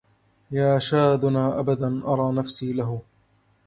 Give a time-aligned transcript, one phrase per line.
[0.51, 3.01] يا شادنا أبدا أرى نفسي له